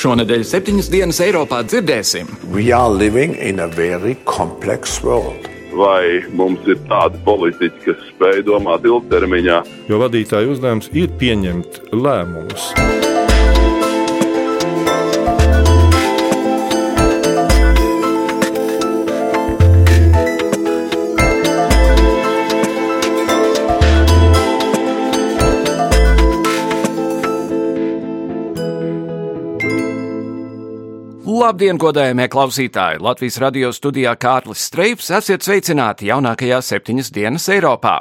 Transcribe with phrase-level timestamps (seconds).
[0.00, 2.30] Šonadēļ septiņas dienas Eiropā dzirdēsim.
[5.76, 9.60] Vai mums ir tādi politiķi, kas spēj domāt ilgtermiņā?
[9.92, 12.72] Jo vadītāja uzdevums ir pieņemt lēmumus.
[31.50, 33.00] Labdien, godējamie klausītāji!
[33.02, 37.96] Latvijas radio studijā Kārlis Streips esiet sveicināti jaunākajās septiņas dienas Eiropā.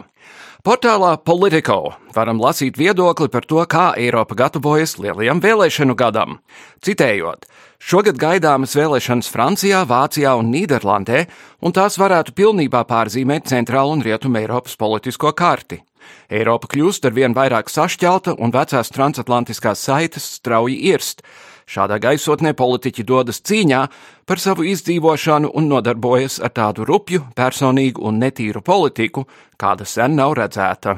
[0.62, 6.38] Portālā Politico varam lasīt viedokli par to, kā Eiropa gatavojas lielajam vēlēšanu gadam.
[6.86, 7.50] Citējot,
[7.82, 11.26] šogad gaidāmas vēlēšanas Francijā, Vācijā un Nīderlandē,
[11.66, 15.82] un tās varētu pilnībā pārzīmēt centrālu un rietumu Eiropas politisko karti.
[16.30, 21.26] Eiropa kļūst ar vien vairāk sašķelta un vecās transatlantiskās saites strauji irst.
[21.70, 23.80] Šādā gaisotnē politiķi dodas cīņā
[24.26, 30.34] par savu izdzīvošanu un nodarbojas ar tādu rupju, personīgu un netīru politiku, kāda sen nav
[30.40, 30.96] redzēta.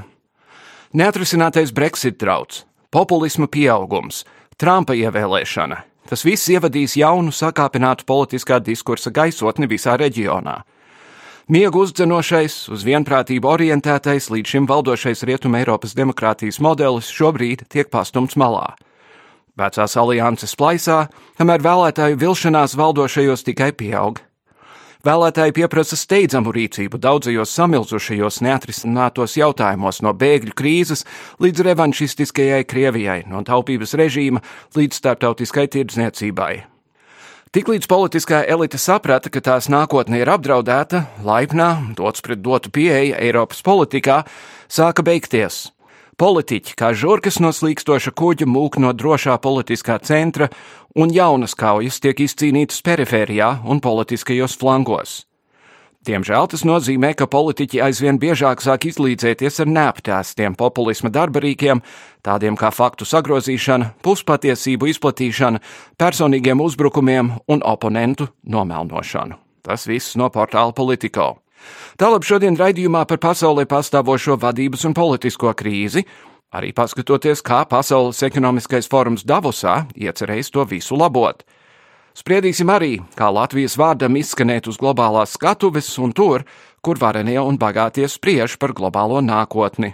[0.96, 4.24] Neatrisinātais Brexit drauds, populisma pieaugums,
[4.56, 5.78] Trumpa ievēlēšana-
[6.10, 10.62] tas viss ievadīs jaunu, sakāpinātu politiskā diskursa gaisotni visā reģionā.
[11.50, 18.36] Miegu uzdzenošais, uz vienprātību orientētais līdz šim valdošais Rietuma Eiropas demokrātijas modelis šobrīd tiek pastumts
[18.36, 18.76] malā.
[19.60, 21.06] Vecās alianses plaisā,
[21.40, 24.22] kamēr vēlētāju vilšanās valdošajos tikai pieaug.
[25.02, 31.08] Vēlētāji pieprasa steidzamu rīcību daudzajos samilzušajos neatrisinātos jautājumos, no bēgļu krīzes
[31.42, 34.44] līdz revanšistiskajai Krievijai, no taupības režīma
[34.78, 36.54] līdz starptautiskai tirdzniecībai.
[37.52, 43.66] Tiklīdz politiskā elite saprata, ka tās nākotne ir apdraudēta, laipnā, dots pret dotu pieeja Eiropas
[43.66, 44.22] politikā,
[44.72, 45.66] sāka beigties.
[46.22, 50.52] Politiķi kā žurkas no slīkstoša kuģa mūk no drošā politiskā centra,
[50.94, 55.16] un jaunas kaujas tiek izcīnītas perifērijā un politiskajos flangos.
[56.06, 61.82] Diemžēl tas nozīmē, ka politiķi aizvien biežāk sāk izlīdzēties ar neaptēstiem populisma darbarīkiem,
[62.22, 65.62] tādiem kā faktu sagrozīšana, puspatiesību izplatīšana,
[65.98, 69.42] personīgiem uzbrukumiem un oponentu nomelnošanu.
[69.66, 71.32] Tas viss no portāla Politico.
[72.02, 76.06] Tālāk šodien raidījumā par pasaulē pastāvošo vadības un politisko krīzi,
[76.52, 81.44] arī paskatoties, kā Pasaules ekonomiskais forums Davosā iecerējis to visu labot.
[82.18, 86.44] Spriedīsim arī, kā Latvijas vārdam izskanēt uz globālās skatuves un tur,
[86.84, 89.94] kur varenie un bagātie spriež par globālo nākotni.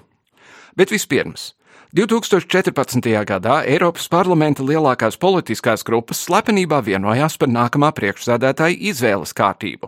[0.78, 1.54] Bet vispirms.
[1.96, 3.06] 2014.
[3.26, 9.88] gadā Eiropas parlamenta lielākās politiskās grupas slepenībā vienojās par nākamā priekšsēdētāja izvēles kārtību.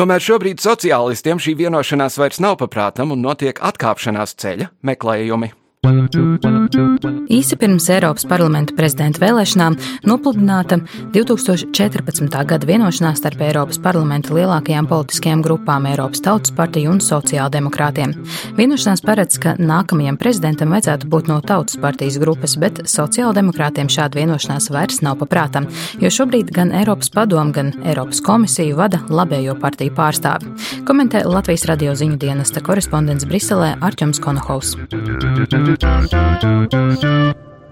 [0.00, 5.52] Tomēr šobrīd sociālistiem šī vienošanās vairs nav paprātam un notiek atkāpšanās ceļa meklējumi.
[5.80, 10.76] Īsi pirms Eiropas parlamenta prezidenta vēlēšanām nopludināta
[11.14, 12.34] 2014.
[12.50, 18.12] gada vienošanās starp Eiropas parlamenta lielākajām politiskajām grupām- Eiropas Tautas partiju un sociāldemokrātiem.
[18.58, 24.68] Vienošanās paredz, ka nākamajam prezidentam vajadzētu būt no Tautas partijas grupas, bet sociāldemokrātiem šāda vienošanās
[24.70, 25.66] vairs nav paprātam,
[25.98, 30.44] jo šobrīd gan Eiropas padomu, gan Eiropas komisiju vada labējo partiju pārstāvi.
[30.84, 34.76] Komentē Latvijas radio ziņu dienesta korespondents Briselē Arķems Konohovs.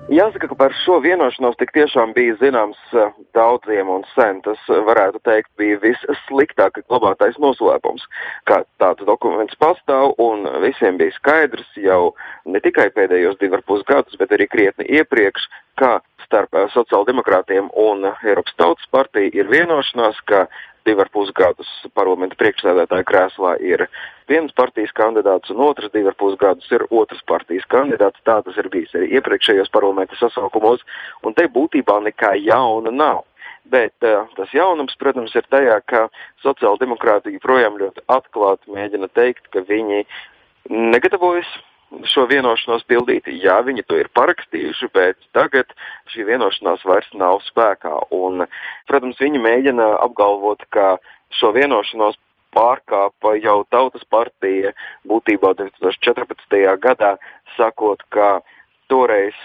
[0.08, 4.38] Jāsaka, ka par šo vienošanos tik tiešām bija zināms eh, daudziem un sen.
[4.46, 8.06] Tas, eh, varētu teikt, bija vissliktāk glabātais noslēpums,
[8.48, 12.14] ka tāds dokuments pastāv un visiem bija skaidrs jau
[12.48, 15.44] ne tikai pēdējos divu ar pus gadus, bet arī krietni iepriekš,
[15.76, 20.46] ka starp eh, sociāldemokrātiem un Eiropas Tautas partiju ir vienošanās, ka
[20.88, 21.68] divi ar pus gadus
[21.98, 23.84] parlamenta priekšsēdētāja krēslā ir
[24.30, 28.22] viens partijas kandidāts un otrs divi ar pus gadus ir otrs partijas kandidāts.
[28.24, 30.84] Tā tas ir bijis arī iepriekšējos parlamenta sasaukumos,
[31.24, 33.24] un te būtībā nekā jauna nav.
[33.68, 36.06] Bet uh, tas jaunums, protams, ir tajā, ka
[36.44, 40.06] sociāldemokrāti joprojām ļoti atklāti mēģina teikt, ka viņi
[40.72, 41.50] negatavojas
[42.08, 43.28] šo vienošanos pildīt.
[43.42, 45.72] Jā, viņi to ir parakstījuši, bet tagad
[46.12, 47.94] šī vienošanās vairs nav spēkā.
[48.14, 48.44] Un,
[48.90, 50.96] protams, viņi mēģina apgalvot, ka
[51.40, 52.18] šo vienošanos
[52.56, 54.72] pārkāpa jau Tautas partija
[55.08, 56.58] būtībā 2014.
[56.82, 57.16] gadā,
[57.56, 58.38] sakot, ka
[58.88, 59.36] toreiz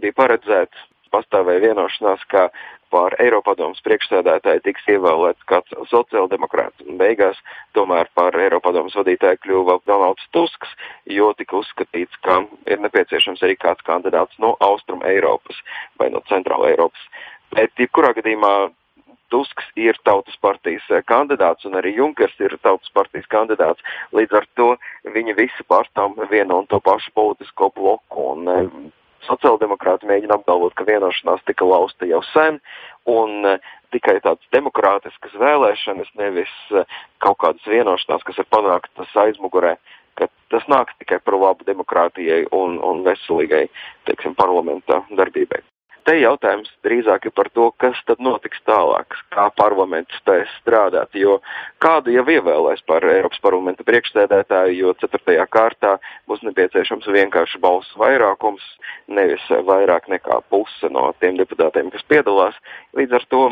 [0.00, 2.48] bija paredzēts pastāvēja vienošanās, ka
[2.90, 6.84] par Eiropadomas priekšsēdētāju tiks ievēlēts kāds sociāldemokrāts.
[7.00, 7.38] Beigās
[7.78, 10.74] tomēr par Eiropadomas vadītāju kļuva Donalds Tusks,
[11.06, 15.62] jo tika uzskatīts, ka ir nepieciešams arī kāds kandidāts no Austrum Eiropas
[15.98, 17.08] vai no Centrāla Eiropas.
[17.54, 18.70] Bet, jebkurā gadījumā,
[19.30, 23.84] Tusks ir tautas partijas kandidāts un arī Junkers ir tautas partijas kandidāts.
[24.10, 24.72] Līdz ar to
[25.14, 28.24] viņi visi pārstāv vienu un to pašu politisko bloku.
[28.32, 28.90] Un,
[29.26, 32.60] sociāldemokrāti mēģina apgalvot, ka vienošanās tika lausta jau sen,
[33.10, 36.86] un uh, tikai tādas demokrātiskas vēlēšanas, nevis uh,
[37.24, 39.76] kaut kādas vienošanās, kas ir panāktas aizmugurē,
[40.20, 43.66] ka tas nāks tikai par labu demokrātijai un, un veselīgai,
[44.08, 45.62] teiksim, parlamenta darbībai.
[46.06, 51.12] Te jautājums drīzāk ir par to, kas tad notiks tālāk, kā parlaments spēs strādāt.
[51.18, 51.38] Jo
[51.82, 55.96] kādu jau ievēlēs par Eiropas parlamenta priekšsēdētāju, jo ceturtajā kārtā
[56.30, 58.64] būs nepieciešams vienkārši balsu vairākums,
[59.12, 62.56] nevis vairāk nekā puse no tiem deputātiem, kas piedalās.
[62.96, 63.42] Līdz ar to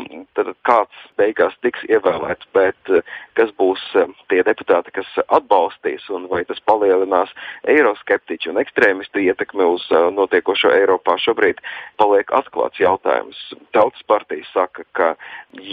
[0.67, 2.93] kāds beigās tiks ievēlēts, bet
[3.37, 3.83] kas būs
[4.31, 7.31] tie deputāti, kas atbalstīs un vai tas palielinās
[7.69, 9.85] eiroskeptiķu un ekstrēmistu ietekmi uz
[10.17, 11.61] notiekošo Eiropā šobrīd
[11.99, 13.37] paliek atklāts jautājums.
[13.75, 15.09] Tautas partija saka, ka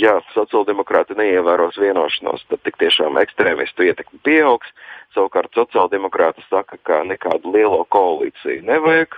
[0.03, 4.71] ja sociāldemokrāti neievēros vienošanos, tad tik tiešām ekstrēmistu ietekme pieaugs.
[5.17, 9.17] Savukārt sociāldemokrāti saka, ka nekādu lielo koalīciju nevajag.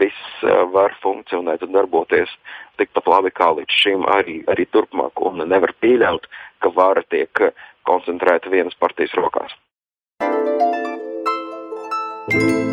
[0.00, 2.32] Viss uh, var funkcionēt un darboties
[2.78, 6.28] tikpat labi kā līdz šim arī, arī turpmāk un nevar pieļaut,
[6.62, 7.48] ka vara tiek
[7.88, 9.56] koncentrēta vienas partijas rokās.
[12.30, 12.67] thank you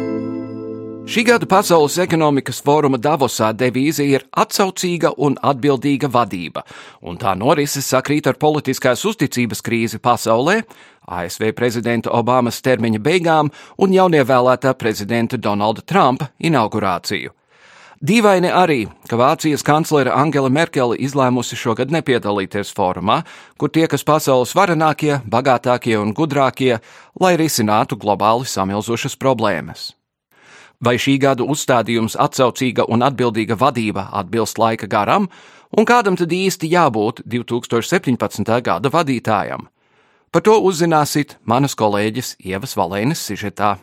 [1.05, 6.63] Šī gada Pasaules ekonomikas fóruma Davosā devīze ir atsaucīga un atbildīga vadība,
[7.05, 10.63] un tā norises sakrīt ar politiskās uzticības krīzi pasaulē,
[11.05, 17.35] ASV prezidenta Obamas termiņa beigām un jaunievēlētā prezidenta Donalda Trumpa inaugurāciju.
[18.01, 23.19] Dīvaini arī, ka Vācijas kanclere Angela Merkele izlēmusi šogad nepiedalīties fórumā,
[23.61, 26.79] kur tie, kas pasaules varenākie, bagātākie un gudrākie,
[27.21, 29.93] lai risinātu globāli samilzušas problēmas.
[30.83, 35.29] Vai šī gada uzstādījums atsaucīga un atbildīga vadība atbilst laika garam,
[35.71, 38.61] un kādam tad īsti jābūt 2017.
[38.61, 39.67] gada vadītājam?
[40.31, 43.77] Par to uzzināsiet manas kolēģis Ievas Valēnes sižetā.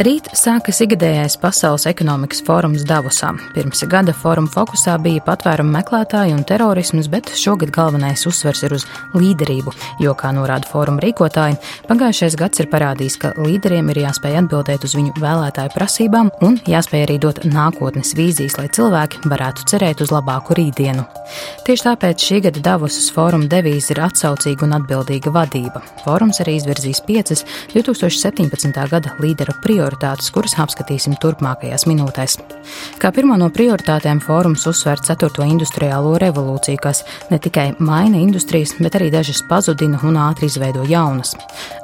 [0.00, 3.34] Rīt sākas ikgadējais Pasaules ekonomikas fórums Davosā.
[3.52, 8.86] Pirms gada fóruma fokusā bija patvērumu meklētāji un terorisms, bet šogad galvenais uzsvers ir uz
[9.12, 11.58] līderību, jo, kā norāda fóruma rīkotāji,
[11.90, 17.04] pagājušais gads ir parādījis, ka līderiem ir jāspēj atbildēt uz viņu vēlētāju prasībām un jāspēj
[17.04, 21.04] arī dot nākotnes vīzijas, lai cilvēki varētu cerēt uz labāku rītdienu.
[21.68, 25.84] Tieši tāpēc šī gada Davosas fóruma devīze ir atsaucīga un atbildīga vadība.
[26.06, 27.44] Fórums arī izvirzīs piecas
[27.76, 28.80] 2017.
[28.96, 32.38] gada līderu prioritātes prioritātes, kuras apskatīsim turpmākajās minūtēs.
[33.00, 35.46] Kā pirmo no prioritātēm fórums uzsver 4.
[35.50, 41.34] industriālo revolūciju, kas ne tikai maina industrijas, bet arī dažas pazudina un ātri izveido jaunas.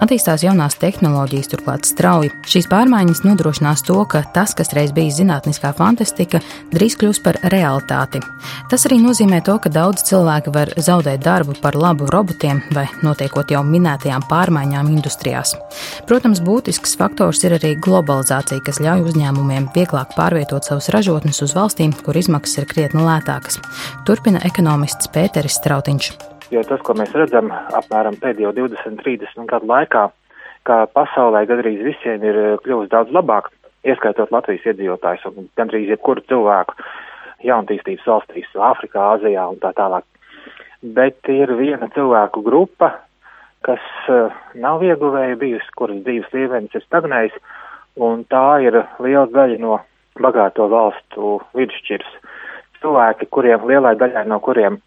[0.03, 2.31] Attīstās jaunās tehnoloģijas, turklāt strauji.
[2.47, 6.43] Šīs pārmaiņas nodrošinās to, ka tas, kas reiz bija zinātniskā fantastika,
[6.75, 8.23] drīz kļūs par realitāti.
[8.70, 13.50] Tas arī nozīmē to, ka daudz cilvēki var zaudēt darbu par labu robotiem vai notiekot
[13.50, 15.56] jau minētajām pārmaiņām industrijās.
[16.06, 21.55] Protams, būtisks faktors ir arī globālais globalizācija, kas ļauj uzņēmumiem vieglāk pārvietot savus ražotnes uz
[21.56, 23.56] valstīm, kur izmaksas ir krietni lētākas.
[24.05, 26.10] Turpina ekonomists Pēteris Strautiņš.
[26.53, 30.05] Jo tas, ko mēs redzam apmēram pēdējo 20, 30 gadu laikā,
[30.69, 33.48] ka pasaulē gandrīz visiem ir eh, kļuvusi daudz labāk,
[33.88, 36.76] ieskaitot Latvijas iedzīvotājus un gandrīz jebkuru cilvēku
[37.48, 40.05] jaunatīstības valstīs, Āfrikā, Azijā un tā tālāk.
[40.84, 42.93] Bet ir viena cilvēku grupa,
[43.65, 47.38] kas uh, nav ieguvēja bijusi, kuras dzīves līmenis ir stagnējis,
[47.96, 49.79] un tā ir liela daļa no
[50.20, 52.10] bagāto valstu vidusšķirs.
[52.81, 54.81] Cilvēki, kuriem lielai daļai no kuriem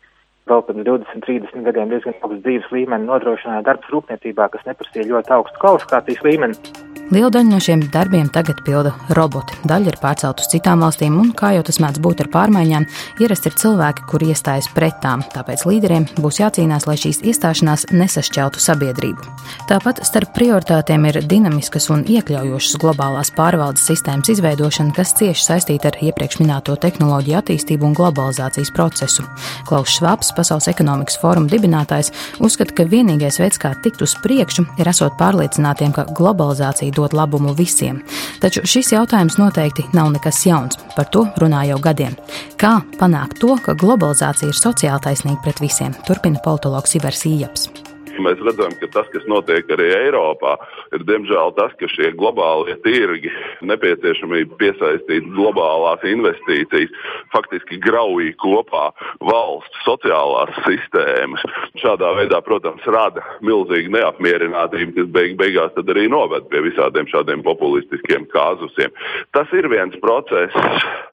[0.50, 5.36] vēl pirms 20, 30 gadiem diezgan augsts dzīves līmeni nodrošināja darbs rūpniecībā, kas neprasīja ļoti
[5.36, 6.89] augstu kvalifikācijas līmeni.
[7.10, 9.56] Liela daļa no šiem darbiem tagad pilda roboti.
[9.66, 12.86] Daļa ir pārcelt uz citām valstīm, un, kā jau tas mēdz būt ar pārmaiņām,
[13.26, 15.24] ierasti ir cilvēki, kuri iestājas pret tām.
[15.34, 19.26] Tāpēc līderiem būs jācīnās, lai šīs iestāšanās nesašķeltu sabiedrību.
[19.72, 25.98] Tāpat starp prioritātēm ir dinamiskas un iekļaujošas globālās pārvaldes sistēmas izveidošana, kas cieši saistīta ar
[26.06, 29.26] iepriekš minēto tehnoloģiju attīstību un globalizācijas procesu.
[29.66, 34.94] Klaus Švabs, Pasaules ekonomikas fóruma dibinātājs, uzskata, ka vienīgais veids, kā tikt uz priekšu, ir
[34.94, 38.04] esot pārliecinātiem, ka globalizācija dot labumu visiem.
[38.44, 40.80] Taču šis jautājums noteikti nav nekas jauns.
[40.96, 42.18] Par to runā jau gadiem.
[42.60, 45.96] Kā panākt to, ka globalizācija ir sociāli taisnīga pret visiem?
[46.08, 47.89] Turpina politologs Ivars Ījaps.
[48.20, 50.56] Mēs redzam, ka tas, kas notiek arī Eiropā,
[50.96, 53.32] ir diemžēl tas, ka šie globālie tirgi,
[53.66, 56.94] nepieciešamība piesaistīt globālās investīcijas,
[57.34, 58.90] faktiski grauj kopā
[59.24, 61.44] valsts sociālās sistēmas.
[61.82, 68.28] Šādā veidā, protams, rada milzīgu neapmierinātību, kas beig beigās arī noved pie visādiem šādiem populistiskiem
[68.34, 68.94] kāzusiem.
[69.36, 70.56] Tas ir viens process,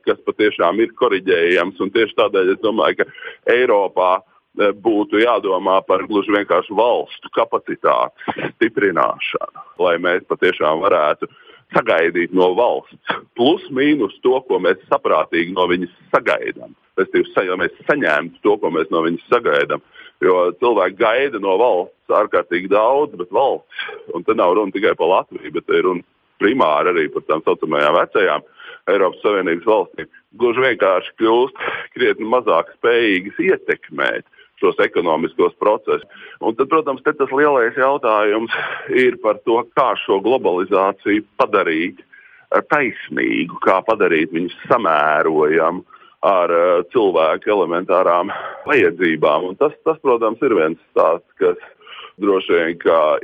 [0.07, 4.17] kas patiešām ir koriģējams, un tieši tādēļ es domāju, ka Eiropā
[4.57, 11.29] būtu jādomā par gluži vienkārši valstu kapacitātes stiprināšanu, lai mēs patiešām varētu
[11.75, 16.75] sagaidīt no valsts plus mīnus to, ko mēs saprātīgi no viņas sagaidām.
[16.97, 19.83] Respektīvi, ja mēs saņemtu to, ko mēs no viņas sagaidām.
[20.25, 25.11] Jo cilvēki gaida no valsts ārkārtīgi daudz, bet valsts, un te nav runa tikai par
[25.13, 26.07] Latviju, bet ir runa
[26.41, 28.47] primāri arī par tām saucamajām vecajām
[28.93, 30.09] Eiropas Savienības valstīm,
[30.39, 31.61] gluži vienkārši kļūst
[31.97, 34.25] krietni mazāk spējīgas ietekmēt
[34.61, 36.07] šos ekonomiskos procesus.
[36.41, 38.53] Un tad, protams, tas lielais jautājums
[38.93, 42.03] ir par to, kā šo globalizāciju padarīt
[42.71, 45.85] taisnīgu, kā padarīt viņu samērojamu
[46.27, 48.33] ar uh, cilvēku elementārām
[48.67, 49.51] vajadzībām.
[49.51, 51.61] Un tas, tas, protams, ir viens tāds, kas
[52.23, 52.77] droši vien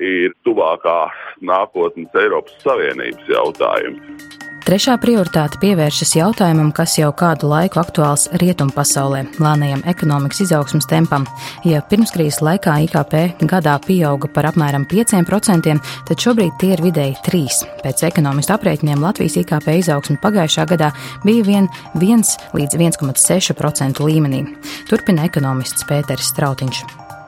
[0.05, 4.42] ir tuvākās nākotnes Eiropas Savienības jautājums.
[4.62, 11.26] Trešā prioritāte pievēršas jautājumam, kas jau kādu laiku aktuāls rietumpasaulē- lēnajam ekonomikas izaugsmas tempam.
[11.66, 17.66] Ja pirmskrīzes laikā IKP gadā pieauga par apmēram 5%, tad šobrīd tie ir vidēji 3%.
[17.83, 20.92] Pēc ekonomistu aprēķiniem Latvijas IKP izaugsme pagājušā gadā
[21.25, 22.23] bija vien 1
[22.54, 24.47] līdz 1,6% līmenī.
[24.88, 26.85] Turpina ekonomists Pēteris Strautiņš.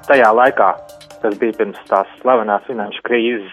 [0.07, 0.75] Tajā laikā,
[1.21, 3.51] tas bija pirms tās slavenās finanšu krīzes,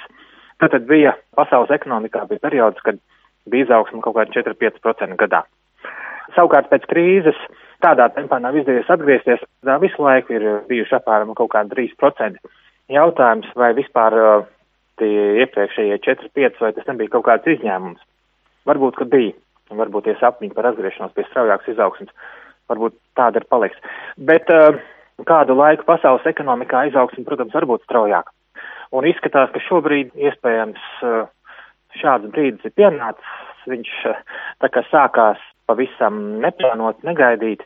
[0.60, 3.00] tad bija pasaules ekonomikā bija periods, kad
[3.50, 5.44] bija izaugsme kaut kāda 4-5% gadā.
[6.36, 7.38] Savukārt pēc krīzes
[7.84, 12.38] tādā tempā nav izdevies atgriezties, tā visu laiku ir bijuši apmēram kaut kādi 3%.
[12.92, 14.16] Jautājums, vai vispār
[15.02, 15.12] tie
[15.46, 18.02] iepriekšējie 4-5 vai tas nebija kaut kāds izņēmums?
[18.70, 19.34] Varbūt, ka bija,
[19.72, 22.14] un varbūt tie sapņi par atgriešanos pie straujākas izaugsmas,
[22.70, 23.80] varbūt tāda ir paliks.
[24.18, 24.52] Bet
[25.28, 28.34] kādu laiku pasaules ekonomikā izaugsme, protams, var būt straujāka.
[28.92, 30.82] Un izskatās, ka šobrīd iespējams
[32.00, 33.40] šāds brīdis ir pienācis.
[33.70, 34.22] Viņš eh,
[34.64, 37.64] tā kā sākās pavisam neplānot, negaidīt.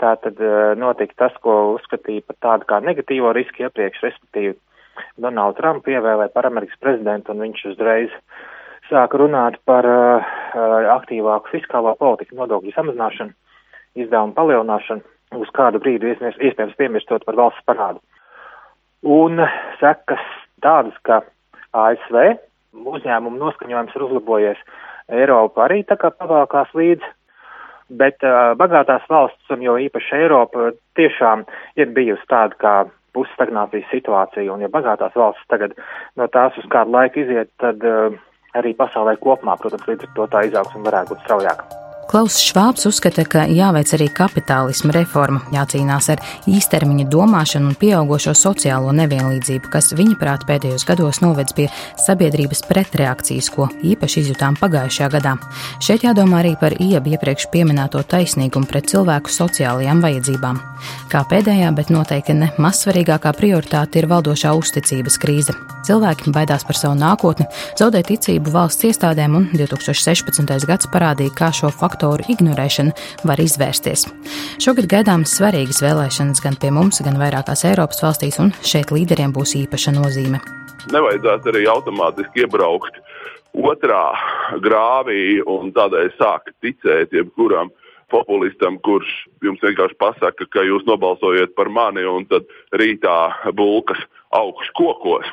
[0.00, 4.56] Tā tad eh, notika tas, ko uzskatīja par tādu kā negatīvo risku iepriekš, respektīvi
[5.20, 8.12] Donaldu Trumpu ievēlēja par Amerikas prezidentu, un viņš uzreiz
[8.88, 10.26] sāka runāt par uh,
[10.94, 13.34] aktīvāku fiskālo politiku, nodokļu samazināšanu,
[13.98, 15.02] izdevumu palielināšanu,
[15.40, 18.00] uz kādu brīdi iespējams piemirstot par valsts parādu.
[19.02, 19.42] Un
[19.80, 20.22] sekas
[20.64, 21.20] tādas, ka
[21.76, 22.36] ASV
[22.84, 24.60] uzņēmumu noskaņojums ir uzlabojies.
[25.12, 27.08] Eiropa arī tā kā pavalkās līdzi,
[28.00, 31.46] bet uh, bagātās valsts, un jo īpaši Eiropa, tiešām
[31.78, 32.76] ir bijusi tāda kā
[33.16, 35.78] pusstagnācijas situācija, un ja bagātās valsts tagad
[36.18, 38.12] no tās uz kādu laiku iziet, tad uh,
[38.58, 41.85] arī pasaulē kopumā, protams, līdz ar to tā izaugsme varētu būt straujāka.
[42.06, 48.92] Klaus Švābs uzskata, ka jāveic arī kapitālisma reforma, jācīnās ar īstermiņa domāšanu un pieaugušo sociālo
[48.94, 51.66] nevienlīdzību, kas viņa prāt pēdējos gados novedz pie
[51.98, 55.34] sabiedrības pretreakcijas, ko īpaši izjutām pagājušajā gadā.
[55.82, 60.62] Šeit jādomā arī par iebi iepriekš pieminēto taisnīgumu pret cilvēku sociālajām vajadzībām.
[61.10, 65.58] Kā pēdējā, bet noteikti ne mazsvarīgākā prioritāte ir valdošā uzticības krīze.
[65.86, 67.46] Cilvēki baidās par savu nākotni,
[67.78, 70.66] zaudē ticību valsts iestādēm, un 2016.
[70.66, 72.92] gads parādīja, kā šo faktu faktoru ignorēšana
[73.24, 74.04] var izvērsties.
[74.60, 79.56] Šogad gaidāmas svarīgas vēlēšanas gan pie mums, gan vairākās Eiropas valstīs, un šeit līderiem būs
[79.56, 80.42] īpaša nozīme.
[80.92, 83.00] Nevajadzētu arī automātiski iebraukt
[83.56, 84.12] otrā
[84.60, 87.72] grāvī un tādēļ sākt ticēt jebkuram
[88.12, 89.08] populistam, kurš
[89.42, 92.44] jums vienkārši pasaka, ka jūs nobalsojiet par mani un tad
[92.76, 93.16] rītā
[93.56, 94.04] bulkas
[94.36, 95.32] augšu kokos.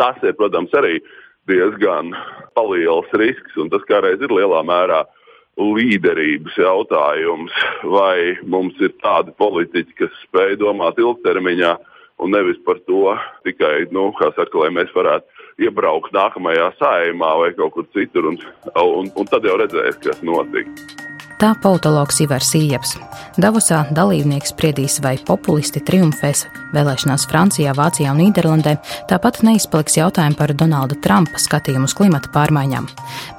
[0.00, 1.02] Tas ir, protams, arī
[1.50, 2.14] diezgan
[2.56, 5.04] liels risks, un tas kādreiz ir lielā mērā
[5.60, 11.76] līderības jautājums, vai mums ir tādi politiķi, kas spēj domāt ilgtermiņā
[12.20, 13.14] un nevis par to
[13.46, 18.40] tikai, nu, kā saka, lai mēs varētu iebraukt nākamajā sājumā vai kaut kur citur, un,
[18.74, 21.09] un, un tad jau redzēs, kas notiks.
[21.40, 22.90] Tā politologs Ivars Ieps.
[23.40, 26.42] Davosā dalībnieks spriedīs, vai populisti triumfēs
[26.74, 28.74] vēlēšanās Francijā, Vācijā un Nīderlandē,
[29.08, 32.90] tāpat neizpaliks jautājumi par Donalda Trumpa skatījumu uz klimata pārmaiņām.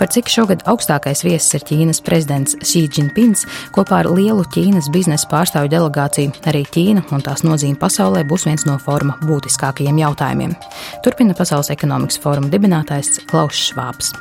[0.01, 3.45] Par cik šogad augstākais viesis ir Ķīnas prezidents Xi Jinpings,
[3.77, 8.65] kopā ar lielu Ķīnas biznesa pārstāvju delegāciju, arī Ķīna un tās nozīme pasaulē būs viens
[8.65, 10.57] no foruma būtiskākajiem jautājumiem.
[11.05, 14.15] Turpina Pasaules ekonomikas fóruma dibinātājs Klaus Švāps.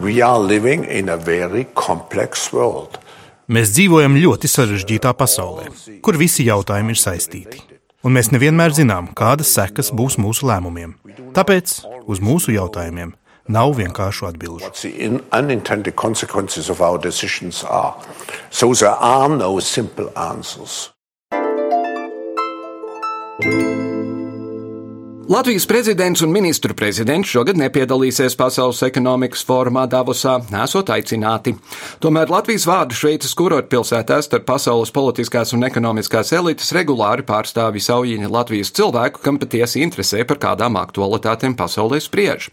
[0.00, 2.96] We are living in a very complex world.
[3.46, 5.68] Mēs dzīvojam ļoti sarežģītā pasaulē,
[6.02, 7.62] kur visi jautājumi ir saistīti.
[8.02, 10.94] un mēs nevienmēr zinām, kādas sekas būs mūsu lēmumiem.
[11.34, 13.14] Tāpēc uz mūsu jautājumiem
[13.46, 14.70] nav vienkāršu atbildžu.
[25.28, 31.56] Latvijas prezidents un ministru prezidents šogad nepiedalīsies Pasaules ekonomikas fórumā Davosā, nesot aicināti.
[31.98, 38.70] Tomēr Latvijas vārdu Šveices kurortpilsētā starp pasaules politiskās un ekonomiskās elites regulāri pārstāvi saujiņa Latvijas
[38.78, 42.46] cilvēku, kam patiesi interesē par kādām aktualitātēm pasaulē spriež.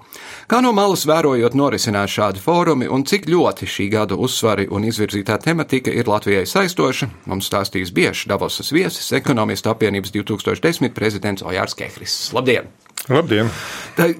[0.49, 5.37] Kā no malas vērojot norisinās šādi fórumi un cik ļoti šī gada uzsvari un izvirzītā
[5.45, 12.17] tematika ir Latvijai saistoša, mums stāstīs bieži Davosas viesis, ekonomistu apvienības 2010 prezidents Ojārs Kehris.
[12.33, 12.62] Labdien!
[13.11, 13.49] Labdien!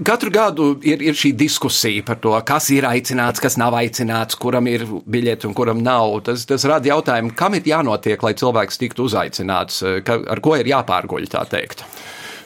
[0.05, 4.67] Katru gadu ir, ir šī diskusija par to, kas ir aicināts, kas nav aicināts, kuram
[4.69, 6.17] ir biļete un kuram nav.
[6.27, 10.69] Tas, tas rada jautājumu, kam ir jānotiek, lai cilvēks tiktu uzaicināts, ka, ar ko ir
[10.69, 11.85] jāpārguļ, tā teikt.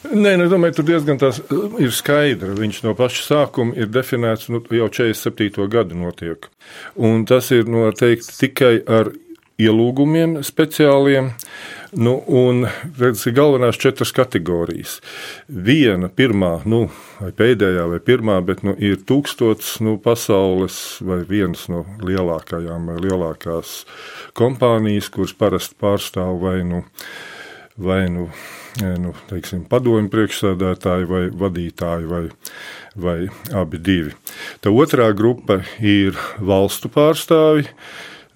[0.08, 1.42] Nē, nu, es domāju, tur diezgan tas
[1.82, 2.56] ir skaidrs.
[2.62, 5.66] Viņš no paša sākuma ir definēts, nu, jau 47.
[5.74, 6.48] gadu notiek.
[6.96, 9.12] Un tas ir noteikti tikai ar
[9.58, 11.32] ielūgumiem speciāliem.
[11.92, 12.66] Nu, un
[13.00, 14.98] redz, ir galvenās četras kategorijas.
[15.48, 16.88] Viena, pirmā, nu,
[17.22, 22.98] vai pēdējā, vai pirmā, bet nu, ir tūkstots nu, pasaules vai viens no lielākajām vai
[23.06, 23.78] lielākās
[24.36, 26.84] kompānijas, kuras parasti pārstāv vai nu,
[27.80, 28.28] vai nu,
[29.00, 32.22] nu teiksim, padomju priekšsēdētāji vai vadītāji vai,
[33.00, 33.18] vai
[33.56, 34.12] abi divi.
[34.60, 37.72] Tā otrā grupa ir valstu pārstāvji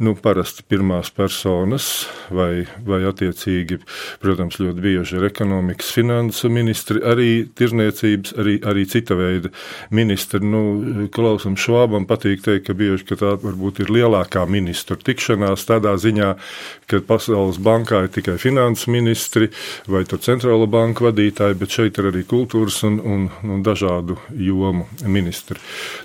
[0.01, 3.77] nu, parasti pirmās personas, vai, vai attiecīgi,
[4.21, 9.51] protams, ļoti bieži ir ekonomikas, finansu ministri, arī tirzniecības, arī, arī cita veida
[9.93, 10.41] ministri.
[10.41, 15.93] Nu, Klausam Švābam patīk teikt, ka bieži ka tā varbūt ir lielākā ministru tikšanās tādā
[16.01, 16.31] ziņā,
[16.89, 19.51] ka Pasaules bankā ir tikai finansu ministri
[19.91, 25.59] vai centrāla banka vadītāji, bet šeit ir arī kultūras un, un, un dažādu jomu ministri.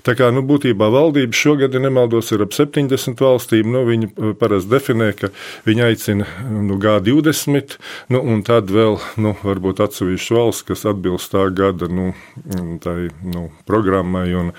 [0.05, 3.71] Tā kā nu, būtībā valdības šogad, ja nemaldos, ir ap 70 valstīm.
[3.73, 5.31] Nu, viņi parasti definē, ka
[5.67, 7.77] viņi aicina nu, G20,
[8.13, 12.13] nu, un tad vēl nu, varbūt atsevišķas valsts, kas atbilst tā gada nu,
[12.83, 14.29] tai, nu, programmai.
[14.37, 14.53] Un,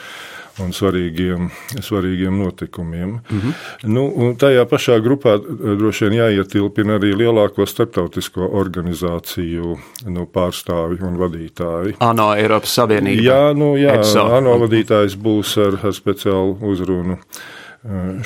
[0.63, 1.49] un svarīgiem,
[1.83, 3.19] svarīgiem notikumiem.
[3.31, 3.53] Mm -hmm.
[3.95, 5.39] nu, tajā pašā grupā
[5.79, 11.95] droši vien jāietilpina arī lielāko starptautisko organizāciju nu, pārstāvi un vadītāji.
[12.01, 13.23] ANO Eiropas Savienība.
[13.23, 14.01] Jā, nu, jā
[14.39, 17.19] ANO vadītājs būs ar, ar speciālu uzrunu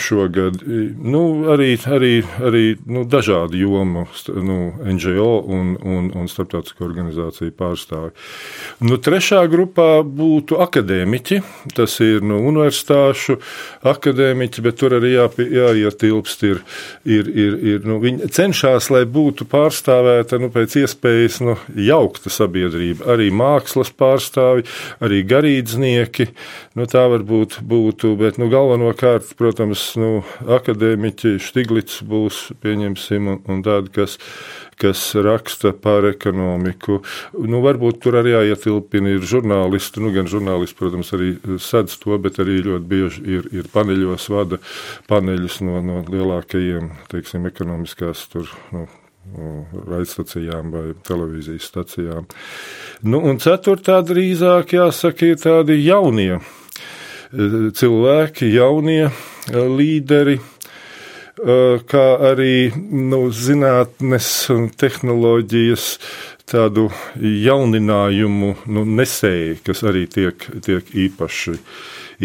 [0.00, 0.62] šogad.
[0.96, 8.14] Nu, arī arī, arī nu, dažādi jomu, nu, NGO un, un, un starptautiskā organizācija pārstāvi.
[8.88, 11.40] Nu, trešā grupā būtu akadēmiķi.
[11.76, 13.38] Tas ir nu, universitāšu
[13.92, 16.46] akadēmiķi, bet tur arī jā, jāietilpst.
[16.48, 16.62] Ir,
[17.04, 23.10] ir, ir, ir, nu, viņi cenšas, lai būtu pārstāvēta nu, pēc iespējas nu, jaukta sabiedrība.
[23.14, 24.66] Arī mākslas pārstāvi,
[25.04, 26.30] arī garīdznieki.
[26.78, 30.10] Nu, tā varbūt būtu, bet nu, galvenokārt protams, nu,
[30.54, 34.16] akadēmiķi Stiglits būs, pieņemsim, un, un tādi, kas,
[34.78, 37.00] kas raksta par ekonomiku.
[37.42, 42.38] Nu, varbūt tur arī jāietilpina ir žurnālisti, nu, gan žurnālisti, protams, arī sedz to, bet
[42.42, 44.62] arī ļoti bieži ir, ir paneļos vada
[45.10, 48.86] paneļus no, no lielākajiem, teiksim, ekonomiskās tur, nu,
[49.90, 52.26] raidstacijām vai televīzijas stacijām.
[53.06, 56.40] Nu, un ceturtā drīzāk jāsaka ir tādi jaunie
[57.32, 59.06] cilvēki, jaunie
[59.52, 60.38] līderi,
[61.88, 65.86] kā arī nu, zinātnes un tehnoloģijas
[66.52, 71.56] tādu jauninājumu nu, nesēji, kas arī tiek, tiek īpaši,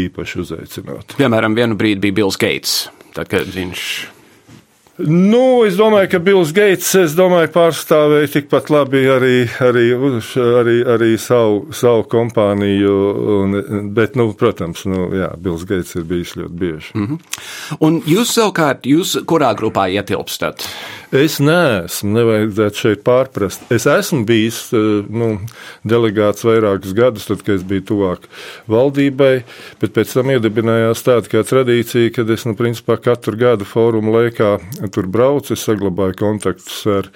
[0.08, 1.17] īpaši uzaicināti.
[1.22, 2.76] Piemēram, vienu brīdi bija Bills Gates,
[3.15, 3.88] tad, kad viņš
[4.97, 9.83] Nu, es domāju, ka Bills Gates domāju, pārstāvēja tikpat labi arī, arī,
[10.41, 12.95] arī, arī savu, savu kompāniju.
[13.38, 13.60] Un,
[13.93, 16.91] bet, nu, protams, nu, jā, Bills Gates ir bijis ļoti bieži.
[16.95, 17.43] Mm -hmm.
[17.79, 20.65] Un jūs savukārt, jūs kurā grupā ietilpstat?
[21.12, 23.62] Es neesmu, nevajadzētu šeit pārprast.
[23.69, 25.39] Es esmu bijis nu,
[25.86, 28.25] delegāts vairākus gadus, tad, kad es biju tuvāk
[28.67, 29.43] valdībai,
[29.79, 34.57] bet pēc tam iedibinājās tāda kā tradīcija, kad es, nu, principā katru gadu fórumu laikā
[34.93, 37.10] tur braucu, es saglabāju kontaktus ar,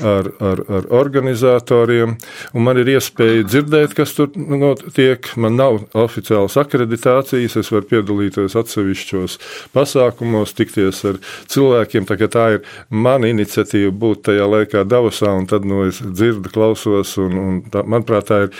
[0.00, 2.16] ar, ar, ar organizatoriem,
[2.54, 5.30] un man ir iespēja dzirdēt, kas tur notiek.
[5.40, 9.38] Man nav oficiālas akreditācijas, es varu piedalīties atsevišķos
[9.76, 12.08] pasākumos, tikties ar cilvēkiem.
[12.08, 17.16] Tā, tā ir mana iniciatīva būt tajā laikā Davosā, un tad nu, es dzirdu, klausos,
[17.22, 18.54] un, un tā, manuprāt, tā ir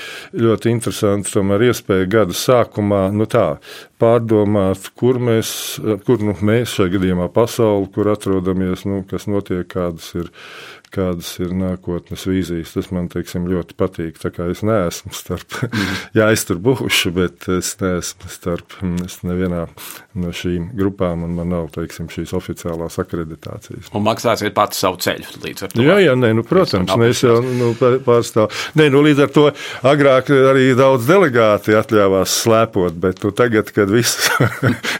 [0.46, 3.54] ļoti interesanti tomēr iespēja gada sākumā nu tā,
[4.00, 5.52] pārdomāt, kur mēs,
[6.06, 8.49] kur nu, mēs šajā gadījumā pasauli, kur atrodamies,
[8.88, 10.30] nu, kas notiek, kādas ir,
[10.94, 12.74] kādas ir nākotnes vīzijas.
[12.76, 14.18] Tas man teiksim, ļoti patīk.
[14.50, 15.96] Es neesmu starp, mm.
[16.18, 19.66] jā, es tur būšu, bet es neesmu starp es nevienā
[20.20, 23.90] no šīm grupām, un man nav teiksim, šīs oficiālās akreditācijas.
[23.96, 25.84] Un maksāsiet pats savu ceļu līdz ar to?
[25.86, 28.50] Jā, jā nē, nu, protams, ne, es jau nu, pārstāvu.
[28.80, 29.46] Nē, nu, līdz ar to
[29.90, 34.30] agrāk arī daudz delegāti atļāvās slēpot, bet nu, tagad, kad viss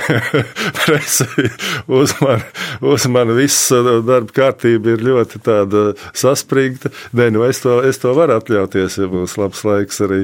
[0.83, 1.27] presa
[1.91, 2.45] uzmana,
[2.93, 3.71] uzmana viss
[4.07, 5.80] darba kārtība ir ļoti tāda
[6.17, 6.93] saspringta.
[7.17, 10.23] Nē, nu es to, es to varu atļauties, ja būs labs laiks arī,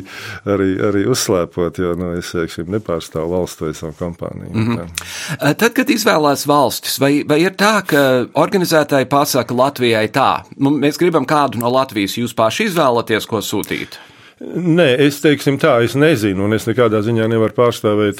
[0.56, 4.52] arī, arī uzslēpot, jo nu, es teiksim, nepārstāvu valstu vai savu kompāniju.
[4.52, 5.54] Mm -hmm.
[5.54, 10.98] Tad, kad izvēlās valstis, vai, vai ir tā, ka organizētāji pasaka Latvijai tā, nu, mēs
[10.98, 13.98] gribam kādu no Latvijas, jūs paši izvēlaties, ko sūtīt?
[14.36, 18.18] Nē, es teiksim tā, es nezinu, un es nekādā ziņā nevaru pārstāvēt,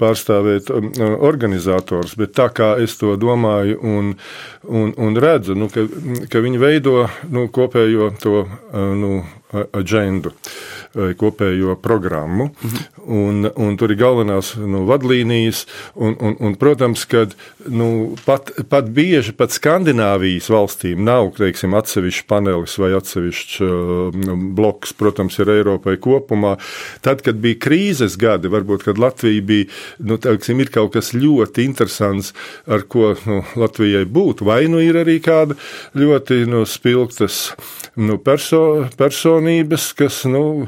[0.00, 0.86] pārstāvēt um,
[1.28, 4.14] organizatorus, bet tā kā es to domāju un,
[4.68, 5.86] un, un redzu, nu, ka,
[6.30, 9.22] ka viņi veido nu, kopējo to uh, nu,
[9.72, 10.34] agendu.
[10.34, 12.50] Uh, kopējo programmu.
[12.62, 12.76] Mhm.
[13.08, 15.64] Un, un tur ir galvenās nu, vadlīnijas.
[15.94, 17.26] Un, un, un, protams, ka
[17.68, 24.18] nu, pat, pat bieži pat Skandināvijas valstīm nav teiksim, atsevišķs panelis vai atsevišķs uh,
[24.56, 26.56] bloks, protams, ir Eiropai kopumā.
[27.04, 29.68] Tad, kad bija krīzes gadi, varbūt Latvija bija,
[30.04, 32.34] nu, teiksim, kaut kas ļoti interesants,
[32.66, 34.48] ar ko nu, Latvijai būtu.
[34.58, 35.54] Vai nu ir arī kāda
[35.94, 37.52] ļoti nu, spilgtas
[37.98, 40.66] nu, perso, personības, kas nu,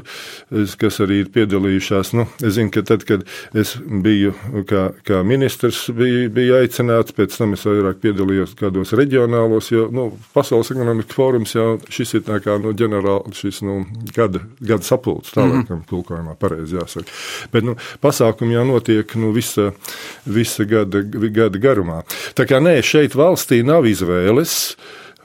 [0.79, 2.13] kas arī ir piedalījušās.
[2.15, 3.25] Nu, es zinu, ka tad, kad
[3.57, 4.31] es biju
[4.69, 10.07] kā, kā ministrs, biju, biju aicināts, pēc tam es vairāk piedalījos kādos reģionālos, jo nu,
[10.31, 13.81] Pasaules ekonomikas fórums jau šis ir kā nu, ģenerāli šis nu,
[14.15, 15.87] gada, gada sapulcs, tā laikam, mm -hmm.
[15.89, 17.11] tulkojumā pareizi jāsaka.
[17.51, 19.71] Bet nu, pasākumi jau notiek nu, visa,
[20.25, 22.03] visa gada, gada garumā.
[22.35, 24.75] Tā kā nē, šeit valstī nav izvēles.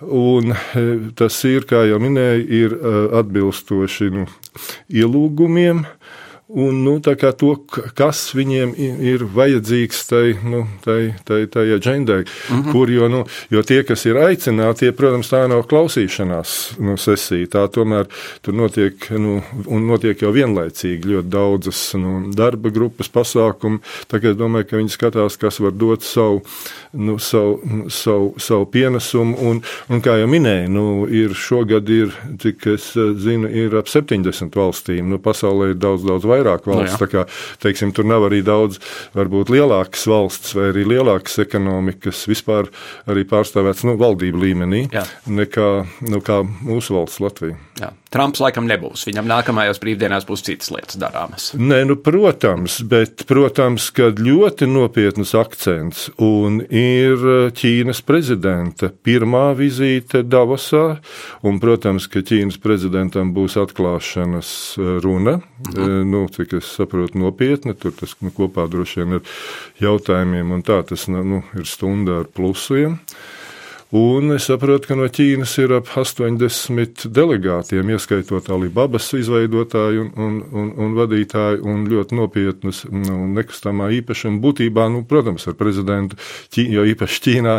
[0.02, 0.82] Un e,
[1.16, 4.26] tas ir, kā jau minēju, ir e, atbilstoši nu,
[4.92, 5.86] ielūgumiem.
[6.46, 7.46] Un, nu, to,
[7.98, 12.72] kas viņiem ir vajadzīgs tai, nu, tai, tai, tai agendai, mm -hmm.
[12.72, 17.46] kur, jo, nu, jo tie, kas ir aicināti, tie, protams, tā nav klausīšanās nu, sesija.
[17.46, 18.06] Tā tomēr
[18.42, 23.82] tur notiek, nu, un notiek jau vienlaicīgi ļoti daudzas nu, darba grupas pasākumi.
[24.06, 26.42] Tagad es domāju, ka viņi skatās, kas var dot savu
[26.92, 29.36] nu, savu, savu, savu pienesumu.
[29.40, 33.88] Un, un, kā jau minēju, nu, ir šogad, ir, cik es eh, zinu, ir ap
[33.88, 35.10] 70 valstīm.
[35.10, 37.00] Nu, pasaulē ir daudz, daudz vairāk nu valsts.
[37.00, 37.26] No, kā,
[37.62, 38.80] teiksim, tur nav arī daudz,
[39.16, 42.70] varbūt lielākas valsts vai arī lielākas ekonomikas vispār
[43.10, 45.06] arī pārstāvētas nu, valdību līmenī Jā.
[45.26, 45.70] nekā
[46.10, 46.22] nu,
[46.66, 47.56] mūsu valsts Latvija.
[47.80, 47.92] Jā.
[48.16, 49.02] Trumps laikam nebūs.
[49.08, 51.50] Viņam nākamajās brīvdienās būs citas lietas darāmas.
[51.58, 60.22] Nē, nu, protams, bet, protams, ka ļoti nopietnas akcents un ir Ķīnas prezidenta pirmā vizīte
[60.24, 61.00] Davosā,
[61.44, 64.50] un, protams, ka Ķīnas prezidentam būs atklāšanas
[65.04, 65.98] runa, mhm.
[66.12, 69.38] nu, cik es saprotu, nopietna, tur tas nu, kopā droši vien ir
[69.82, 72.98] jautājumiem, un tā tas nu, ir stunda ar plusiem.
[73.94, 80.40] Un es saprotu, ka no Ķīnas ir ap 80 delegātiem, ieskaitot Alibabas izveidotāju un, un,
[80.50, 84.40] un, un vadītāju, un ļoti nopietnas nu, nekustamā īpašuma.
[84.42, 86.18] Būtībā, nu, protams, ar prezidentu,
[86.50, 87.54] Ķī, jo īpaši Ķīnā,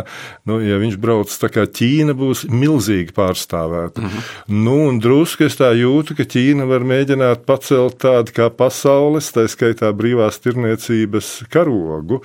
[0.50, 4.04] nu, ja viņš brauc, tā kā Ķīna būs milzīgi pārstāvēta.
[4.04, 4.28] -huh.
[4.52, 9.48] Nu, un drusku es tā jūtu, ka Ķīna var mēģināt pacelt tādu kā pasaules, tā
[9.48, 12.20] skaitā brīvās tirniecības karogu.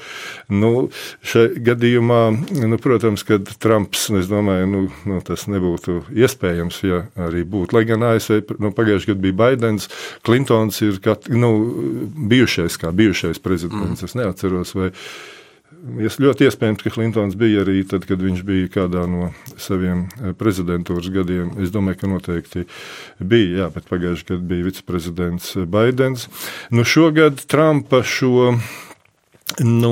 [0.49, 0.89] Nu,
[1.23, 2.21] šai gadījumā,
[2.67, 4.23] nu, protams, kad Trumps Trumps.
[4.23, 7.75] Es domāju, nu, nu, tas nebūtu iespējams, ja arī būtu.
[7.75, 9.89] Lai gan ASV nu, pagājušajā gadā bija Baidens,
[10.23, 11.53] Klintons ir kat, nu,
[12.29, 14.01] bijušais, kā bijušais prezidents.
[14.01, 14.05] Mm.
[14.05, 14.91] Es neatceros, vai
[15.99, 20.31] Es ļoti iespējams, ka Klintons bija arī tad, kad viņš bija kādā no saviem eh,
[20.31, 21.49] prezidentūras gadiem.
[21.59, 22.63] Es domāju, ka noteikti
[23.19, 26.29] bija, jā, bet pagājušajā gadā bija viceprezidents Baidens.
[26.71, 28.53] Nu, šogad Trumpa šo
[29.59, 29.91] nu,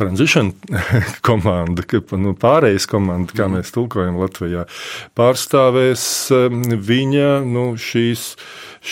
[0.00, 0.52] transition
[1.26, 1.84] komanda,
[2.20, 4.66] nu, pārējais komanda, kā mēs tulkojam Latvijā,
[5.18, 6.04] pārstāvēs
[6.36, 8.32] um, viņa nu, šīs,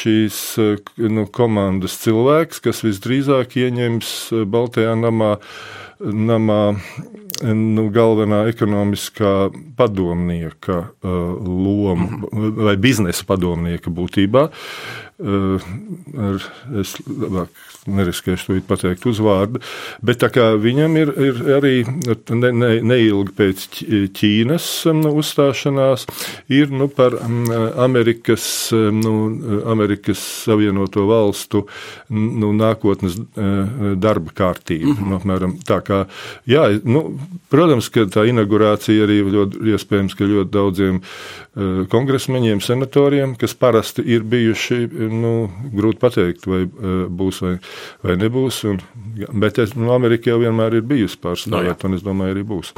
[0.00, 5.36] šīs uh, nu, komandas cilvēks, kas visdrīzāk ieņems uh, Baltajā namā,
[5.98, 6.62] namā
[7.42, 9.34] nu, galvenā ekonomiskā
[9.78, 12.28] padomnieka uh, loma
[12.68, 14.48] vai biznesa padomnieka būtībā.
[14.48, 16.44] Uh, ar,
[16.78, 19.60] es labāk neriskēšu to pateikt uzvārdu,
[20.04, 23.64] bet tā kā viņam ir, ir arī ne, ne, neilgi pēc
[24.18, 24.68] Ķīnas
[25.08, 26.06] uzstāšanās,
[26.52, 29.14] ir nu, par Amerikas, nu,
[29.70, 31.64] Amerikas Savienoto valstu
[32.12, 33.18] nu, nākotnes
[33.98, 34.92] darba kārtību.
[34.92, 35.08] Mm -hmm.
[35.08, 36.04] nu, apmēram tā kā,
[36.46, 37.18] jā, nu,
[37.50, 41.02] protams, ka tā inaugurācija arī ļoti iespējams, ka ļoti daudziem
[41.90, 45.32] kongresmeņiem, senatoriem, kas parasti ir bijuši, nu,
[45.74, 47.54] grūti pateikt, vai uh, būs vai,
[48.04, 48.60] vai nebūs.
[48.70, 48.82] Un,
[49.44, 52.74] bet es, nu, Amerika jau vienmēr ir bijusi pārstāvēta, no, un es domāju, arī būs.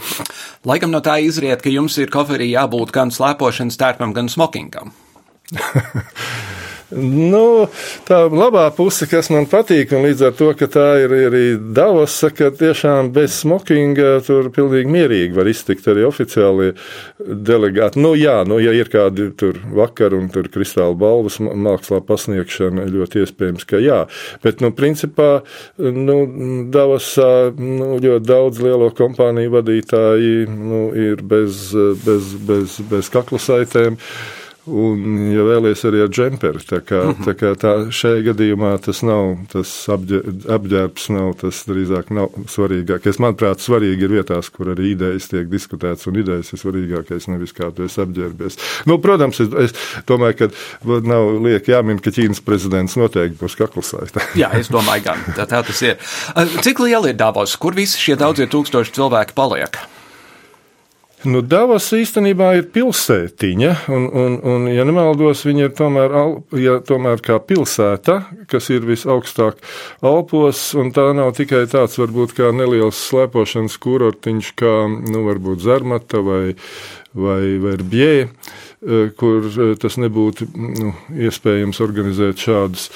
[0.69, 4.95] Laikam no tā izriet, ka jums ir koferī jābūt gan slēpošanas tērpam, gan smokingam.
[6.91, 7.69] Nu,
[8.03, 11.43] tā labā puse, kas man patīk, un līdz ar to, ka tā ir arī
[11.77, 16.73] Davosa, ka tiešām bez smokinga tur pilnīgi mierīgi var iztikt arī oficiālie
[17.21, 18.03] delegāti.
[18.03, 23.23] Nu, jā, nu, ja ir kādi tur vakar un tur kristāla balvas mākslā pasniegšana, ļoti
[23.23, 24.01] iespējams, ka jā.
[24.43, 25.31] Bet, nu, principā,
[25.79, 26.19] nu,
[26.75, 31.71] Davosā nu, ļoti daudz lielo kompāniju vadītāji nu, ir bez,
[32.03, 34.03] bez, bez, bez kaklasaitēm.
[34.69, 36.61] Un, ja vēlaties, arī ar džemperi.
[36.69, 37.25] Tā kā, -hmm.
[37.25, 43.21] tā kā tā šajā gadījumā tas nav, tas apģērbs nav tas drīzāk nav svarīgākais.
[43.25, 47.71] Manuprāt, svarīgi ir vietās, kur arī idejas tiek diskutētas, un idejas ir svarīgākais, nevis kā
[47.73, 48.59] tu esi apģērbies.
[48.87, 49.73] Nu, protams, es, es
[50.07, 50.51] domāju, ka
[51.09, 54.13] nav lieki jāmin, ka Ķīnas prezidents noteikti būs kaklusājs.
[54.43, 55.97] Jā, es domāju, gan tā, tā tas ir.
[56.61, 59.81] Cik liela ir Davos, kur visi šie daudzie tūkstoši cilvēki paliek?
[61.21, 66.15] Nu, Davos īstenībā ir pilsētiņa, un, un, un ja nemaldos, viņa ir tomēr,
[66.57, 69.61] ja tomēr kā pilsēta, kas ir visaugstāk
[70.01, 76.25] Alpos, un tā nav tikai tāds varbūt kā neliels slēpošanas kurortiņš, kā, nu, varbūt Zermata
[76.25, 76.57] vai,
[77.13, 82.87] vai Verbjē, eh, kur eh, tas nebūtu nu, iespējams organizēt šādus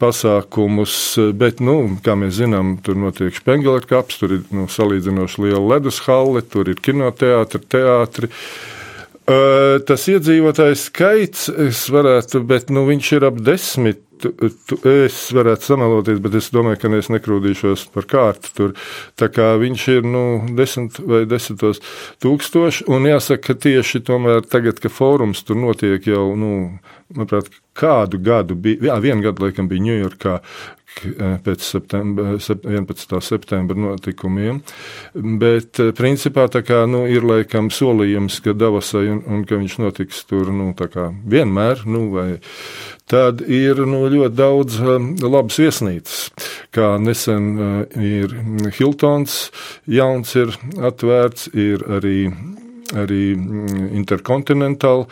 [0.00, 0.94] pasākumus,
[1.36, 6.00] bet, nu, kā mēs zinām, tur notiek Spengler kaps, tur ir nu, salīdzinoši liela ledus
[6.06, 8.30] halle, tur ir kinoteātri, teātri.
[9.28, 14.32] Tas iedzīvotājs skaits, es varētu, bet nu, viņš ir ap desmit tu,
[14.68, 18.74] tu, es varētu samaloties, bet es domāju, ka es nekrūdīšos par kārtu tur.
[19.18, 20.24] Tā kā viņš ir nu,
[20.58, 21.82] desmit vai desmitos
[22.24, 26.52] tūkstoši, un jāsaka, ka tieši tomēr tagad, ka fórums tur notiek jau, nu,
[27.12, 30.38] manuprāt, kādu gadu bija, jā, vienu gadu laikam bija Ņujorkā,
[31.44, 33.18] pēc septembra, 11.
[33.24, 34.60] septembra notikumiem.
[35.14, 40.52] Bet, principā, kā, nu, ir laikam solījums, ka Davosai un, un ka viņš notiks tur
[40.54, 40.72] nu,
[41.32, 42.28] vienmēr, nu, vai
[43.10, 44.80] tad ir nu, ļoti daudz
[45.22, 46.24] labas viesnīcas.
[46.72, 47.52] Kā nesen
[48.00, 48.32] ir
[48.78, 49.50] Hiltons,
[49.86, 52.16] jauns ir atvērts, ir arī
[52.98, 55.06] arī mm, interkontinentāli.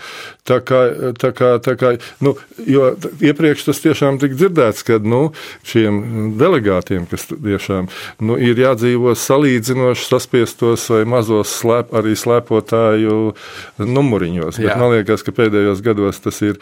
[0.46, 0.80] Tā kā,
[1.20, 1.92] tā kā, tā kā
[2.24, 2.34] nu,
[2.66, 5.20] jo iepriekš tas tiešām tika dzirdēts, ka nu,
[5.66, 7.90] šiem delegātiem, kas tiešām
[8.26, 13.18] nu, ir jādzīvo salīdzinoši saspiestos vai mazos slēp, arī slēpotāju
[13.80, 14.60] numuriņos.
[14.60, 16.58] Bet man liekas, ka pēdējos gados tas ir,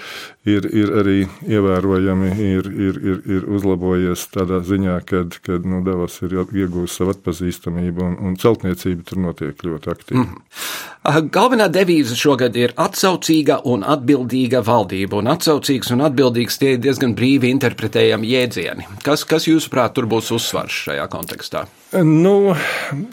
[0.48, 6.18] ir, ir arī ievērojami ir, ir, ir, ir uzlabojies tādā ziņā, kad, kad nu, Davos
[6.26, 10.24] ir iegūst savu atpazīstamību un, un celtniecība tur notiek ļoti aktīvi.
[10.24, 10.88] Mm.
[11.08, 17.14] Galvenā devīze šogad ir atsaucīga un atbildīga valdība, un atsaucīgs un atbildīgs tie ir diezgan
[17.16, 18.88] brīvi interpretējami jēdzieni.
[19.06, 21.64] Kas, kas jūsuprāt, tur būs uzsvars šajā kontekstā?
[22.04, 22.52] Nu,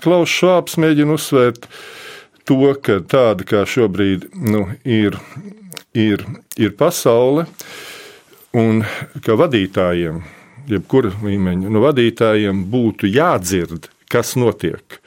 [0.03, 1.69] Klaus Švāps mēģina uzsvērt
[2.43, 5.15] to, ka tāda kā šobrīd nu, ir,
[5.95, 6.25] ir,
[6.59, 7.47] ir pasaule,
[8.55, 8.83] un
[9.23, 10.19] ka vadītājiem,
[10.67, 14.99] jebkura līmeņa nu, vadītājiem būtu jādzird, kas notiek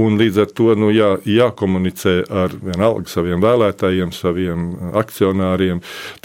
[0.00, 5.82] Un līdz ar to nu, jā, jākomunicē ar vienalga saviem vēlētājiem, saviem akcionāriem.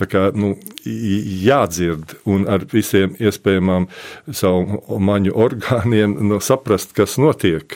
[0.08, 0.53] Kā, nu,
[0.88, 3.89] jādzird un ar visiem iespējamām
[4.32, 7.75] savu maņu orgāniem nu, saprast, kas notiek.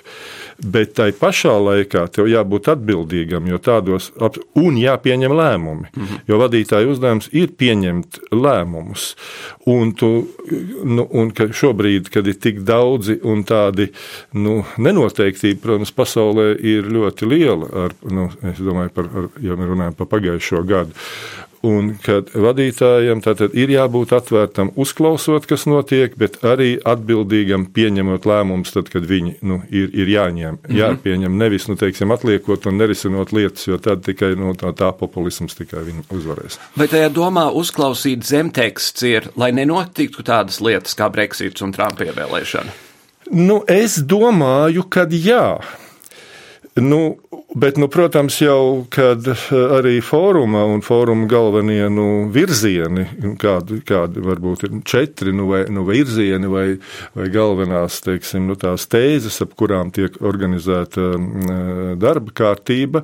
[0.59, 4.11] Bet tai pašā laikā tev jābūt atbildīgam, jo tādos
[4.59, 5.89] un jāpieņem lēmumi.
[5.91, 6.21] Mm -hmm.
[6.27, 9.15] Jo vadītāja uzdevums ir pieņemt lēmumus.
[9.65, 10.27] Un, tu,
[10.83, 13.91] nu, un ka šobrīd, kad ir tik daudzi un tādi
[14.33, 17.67] nu, nenoteiktība, protams, pasaulē ir ļoti liela.
[17.85, 20.91] Ar, nu, es domāju, par, ar, ja mēs runājam par pagājušo gadu.
[21.61, 23.19] Un kad vadītājam
[23.53, 29.59] ir jābūt atvērtam, uzklausot, kas notiek, bet arī atbildīgam pieņemot lēmumus, tad, kad viņi nu,
[29.69, 30.79] ir, ir jāņem, mm -hmm.
[30.79, 31.37] jāpieņem.
[31.37, 35.85] Nevis nu, teiksim, atliekot un nerisinot lietas, jo tad tikai nu, tā, tā populisms tikai
[36.09, 36.57] uzvarēs.
[36.77, 42.71] Vai tajā domā uzklausīt zemteksts ir, lai nenotiktu tādas lietas kā Brexits un Trumpa ievēlēšana?
[43.31, 45.61] Nu, es domāju, ka jā.
[46.73, 47.19] Nu,
[47.55, 49.41] bet, nu, protams, jau kad eh,
[49.75, 53.03] arī fóruma un fóruma galvenie nu, virzieni,
[53.41, 56.65] kādi, kādi varbūt ir četri nu, vai, nu, virzieni vai,
[57.17, 61.11] vai galvenās teiksim, nu, tēzes, ap kurām tiek organizēta
[61.99, 63.03] darba kārtība,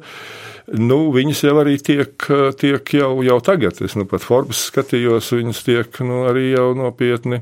[0.76, 2.28] nu, viņas jau arī tiek,
[2.60, 3.80] tiek jau, jau tagad.
[3.84, 7.42] Es nu pat Forbes skatījos, viņas tiek nu, arī jau nopietni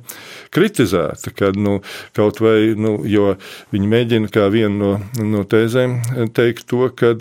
[0.55, 1.79] kritizēta, kad nu,
[2.17, 3.33] kaut vai, nu, jo
[3.73, 4.91] viņi mēģina kā vienu no,
[5.23, 5.97] no tēzēm
[6.35, 7.15] teikt to, ka,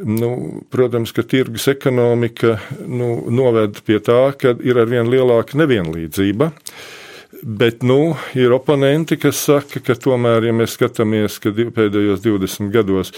[0.00, 0.32] nu,
[0.72, 6.52] protams, ka tirgus ekonomika nu, noved pie tā, ka ir arvien lielāka nevienlīdzība.
[7.42, 13.10] Bet nu, ir oponenti, kas saka, ka tomēr, ja mēs skatāmies, ka pēdējos 20 gados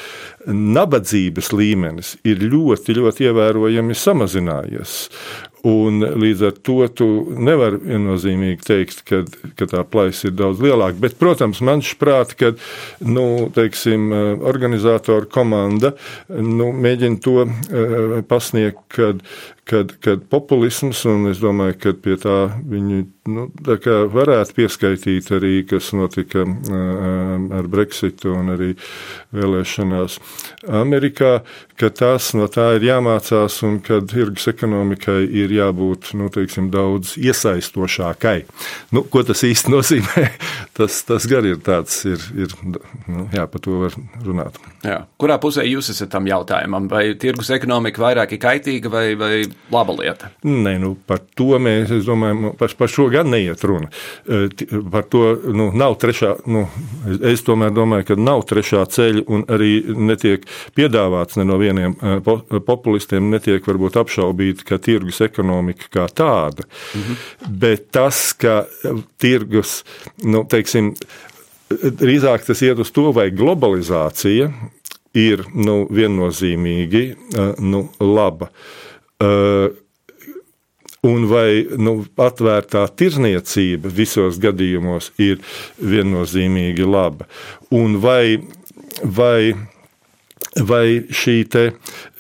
[0.49, 4.95] nabadzības līmenis ir ļoti, ļoti ievērojami samazinājies.
[5.65, 7.07] Un līdz ar to tu
[7.41, 9.23] nevari viennozīmīgi teikt, ka,
[9.57, 10.99] ka tā plaisa ir daudz lielāka.
[11.01, 12.51] Bet, protams, man šķiet, ka
[13.09, 14.11] nu, teiksim,
[14.45, 15.95] organizatoru komanda
[16.29, 19.25] nu, mēģina to uh, pasniegt, kad,
[19.65, 25.55] kad, kad populisms, un es domāju, ka pie tā viņi nu, tā varētu pieskaitīt arī,
[25.69, 28.73] kas notika ar Brexitu un arī
[29.35, 30.19] vēlēšanās
[30.69, 31.39] Amerikā,
[31.81, 37.17] ka tas no tā ir jāmācās un ka tirgus ekonomikai ir jābūt nu, teiksim, daudz
[37.21, 38.37] iesaistošākai.
[38.95, 40.29] Nu, ko tas īsti nozīmē?
[40.75, 44.57] Tas, tas gan ir tāds, ir, ir, nu, jā, par to var runāt.
[44.83, 45.05] Jā.
[45.23, 46.89] Kurā pusē jūs esat tam jautājumam?
[46.91, 49.37] Vai tirgus ekonomika vairāk ir kaitīga vai, vai
[49.73, 50.31] laba lieta?
[50.47, 53.91] Nē, nu, par to mēs, es domāju, par, par šo gan neiet runa.
[54.93, 55.23] Par to
[55.55, 56.67] nu, nav trešā, nu,
[57.33, 61.97] es tomēr domāju, ka nav trešā ceļa un arī netiek piedāvāts ne no vieniem
[62.67, 66.67] populistiem, netiek varbūt apšaubīti, ka tirgus ekonomika kā tāda.
[66.95, 67.21] Mhm.
[67.65, 68.65] Bet tas, ka
[69.21, 69.83] tirgus,
[70.25, 70.95] nu, teiksim,
[71.71, 74.51] drīzāk tas iet uz to, vai globalizācija
[75.15, 77.05] ir nu, viennozīmīgi
[77.63, 78.51] nu, laba.
[81.05, 85.43] Un vai nu, atvērtā tirzniecība visos gadījumos ir
[85.77, 87.29] viennozīmīgi laba?
[87.77, 88.39] Un vai,
[89.05, 89.53] vai,
[90.65, 91.67] vai šī te,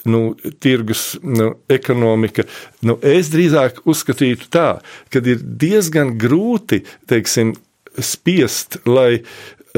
[0.04, 2.44] nu, tirgus nu, ekonomika,
[2.84, 4.68] nu, es drīzāk uzskatītu tā,
[5.08, 7.54] ka ir diezgan grūti, teiksim,
[8.02, 9.22] spiest, lai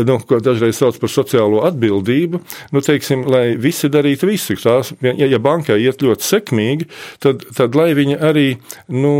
[0.04, 2.40] nu, ko dažreiz sauc par sociālo atbildību,
[2.76, 4.56] nu, teiksim, lai visi darītu visu.
[4.60, 6.88] Tās, ja, ja bankai iet ļoti sekmīgi,
[7.24, 8.46] tad, tad lai viņi arī
[8.92, 9.14] nu,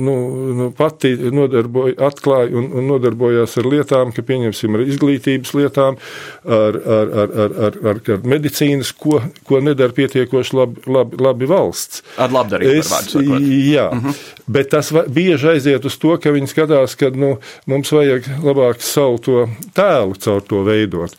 [0.00, 0.14] nu,
[0.56, 6.00] nu, pati nodarboja, atklāja un, un nodarbojās ar lietām, ka pieņemsim ar izglītības lietām,
[6.48, 11.50] ar, ar, ar, ar, ar, ar, ar medicīnas, ko, ko nedara pietiekoši labi, labi, labi
[11.52, 12.00] valsts.
[12.16, 12.80] Ar labdarību.
[12.80, 14.08] Es, jā, uh mhm.
[14.08, 14.24] -huh.
[14.46, 19.18] bet tas bieži aiziet uz to, ka viņi skatās, ka nu, mums vajag labāk savu
[19.18, 21.14] to tēlu tēlu caur to veidot.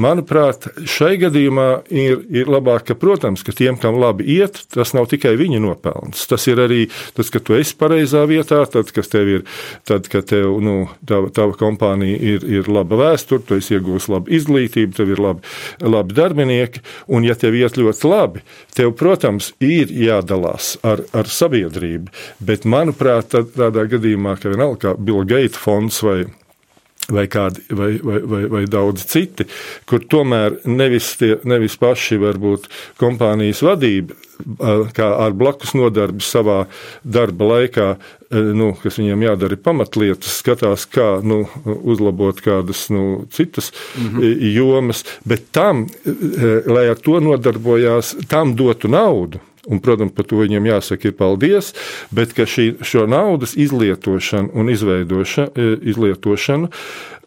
[0.00, 5.08] Manuprāt, šai gadījumā ir, ir labāk, ka, protams, ka tiem, kam labi iet, tas nav
[5.10, 6.26] tikai viņa nopelns.
[6.30, 9.44] Tas ir arī tas, ka tu esi pareizā vietā, tad, kas tev ir,
[9.88, 14.32] tad, ka tev, nu, tava, tava kompānija ir, ir laba vēsture, tu esi iegūst labu
[14.36, 18.44] izglītību, tev ir labi, labi darbinieki, un ja tev iet ļoti labi,
[18.76, 22.12] tev, protams, ir jādalās ar, ar sabiedrību,
[22.44, 26.22] bet, manuprāt, tad, tādā gadījumā, ka vienalga kā Bill Gates fonds vai
[27.08, 29.46] vai, kādi, vai, vai, vai, vai daudzi citi,
[29.88, 32.68] kur tomēr nevis, tie, nevis paši varbūt
[33.00, 34.16] kompānijas vadība,
[34.96, 36.62] kā ar blakus nodarbi savā
[37.04, 37.88] darba laikā,
[38.56, 44.54] nu, kas viņiem jādara pamatlietas, skatās, kā nu, uzlabot kādas nu, citas mm -hmm.
[44.54, 45.86] jomas, bet tam,
[46.66, 51.74] lai ar to nodarbojās, tam dotu naudu Un, protams, par to viņiem jāsaka ir paldies,
[52.16, 56.70] bet šī, šo naudas izlietošanu un izveidošanu, e, izlietošanu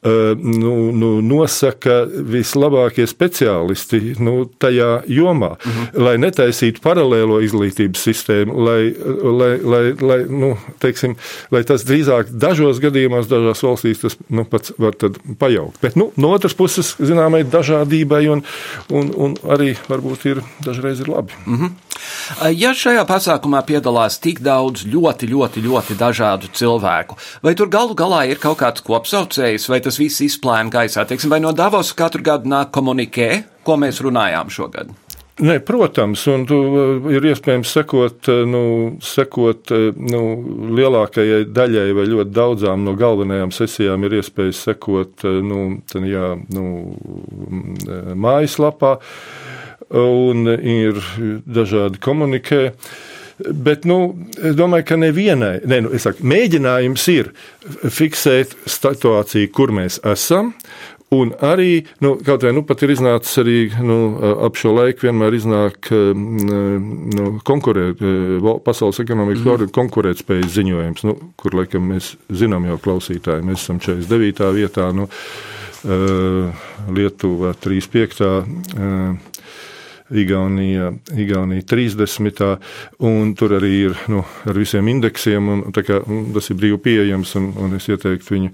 [0.03, 5.53] nu, nu, nosaka vislabākie speciālisti nu, tajā jomā.
[5.53, 5.83] Uh mhm.
[5.83, 6.03] -huh.
[6.03, 8.93] Lai netaisītu paralēlo izglītības sistēmu, lai,
[9.39, 11.15] lai, lai, lai, nu, teiksim,
[11.51, 14.93] lai tas drīzāk dažos gadījumos, dažās valstīs tas nu, pats var
[15.39, 15.81] pajaukt.
[15.81, 18.43] Bet nu, no otras puses, zināmai dažādībai un,
[18.89, 21.33] un, un arī varbūt ir dažreiz ir labi.
[21.45, 21.63] Uh mhm.
[21.63, 21.71] -huh.
[22.55, 28.23] Ja šajā pasākumā piedalās tik daudz ļoti, ļoti, ļoti dažādu cilvēku, vai tur galu galā
[28.29, 31.05] ir kaut kāds kopsaucējs, vai tas viss izplēna gaisā?
[31.07, 33.29] Teiksim, vai no Davos katru gadu nāk komunikē,
[33.63, 34.93] ko mēs runājām šogad?
[35.41, 38.59] Nē, protams, un tu, uh, ir iespējams sekot, uh, nu,
[39.01, 40.19] sekot uh, nu,
[40.77, 46.67] lielākajai daļai vai ļoti daudzām no galvenajām sesijām, ir iespējas sekot nu, ten, jā, nu,
[48.13, 48.99] mājaslapā.
[49.93, 51.01] Un ir
[51.45, 52.61] dažādi komunikē.
[53.39, 53.97] Bet nu,
[54.37, 57.31] es domāju, ka nevienai, ne, nu, saku, mēģinājums ir
[57.89, 60.53] fiksēt situāciju, kur mēs esam.
[61.13, 63.97] Un arī, nu, kaut vai nu pat ir iznācis arī nu,
[64.47, 68.01] ap šo laiku, vienmēr iznāk nu, konkurēt,
[68.65, 69.73] pasaules ekonomikas mm.
[69.75, 74.49] konkurētspējas ziņojums, nu, kur laikam mēs zinām jau klausītāji, mēs esam 49.
[74.57, 75.09] vietā, nu,
[76.95, 78.31] Lietuva 35.
[80.13, 82.43] Igaunija, Igaunija 30.
[83.09, 86.01] un tur arī ir nu, ar visiem indeksiem, un kā,
[86.35, 88.51] tas ir brīvi pieejams, un, un es ieteiktu viņu,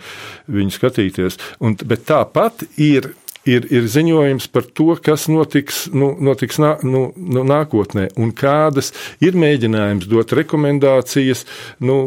[0.60, 1.39] viņu skatīties.
[1.66, 3.12] Un, bet tāpat ir
[3.50, 8.93] ir, ir ziņojums par to, kas notiks, nu, notiks nā, nu, nu, nākotnē, un kādas
[9.24, 11.45] ir mēģinājums dot rekomendācijas
[11.86, 11.97] nu,